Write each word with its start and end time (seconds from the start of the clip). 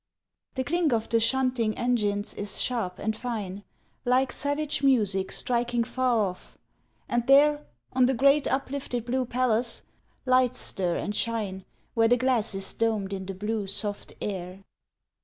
The 0.55 0.63
clink 0.63 0.93
of 0.93 1.09
the 1.09 1.19
shunting 1.19 1.77
engines 1.77 2.33
is 2.33 2.59
sharp 2.59 2.97
and 2.97 3.15
fine, 3.15 3.63
Like 4.03 4.31
savage 4.31 4.81
music 4.81 5.31
striking 5.31 5.83
far 5.83 6.25
off, 6.25 6.57
and 7.07 7.27
there 7.27 7.67
On 7.93 8.07
the 8.07 8.15
great, 8.15 8.47
uplifted 8.47 9.05
blue 9.05 9.25
palace, 9.25 9.83
lights 10.25 10.57
stir 10.57 10.95
and 10.97 11.13
shine 11.15 11.65
Where 11.93 12.07
the 12.07 12.17
glass 12.17 12.55
is 12.55 12.73
domed 12.73 13.13
in 13.13 13.27
the 13.27 13.35
blue, 13.35 13.67
soft 13.67 14.13
air. 14.19 14.63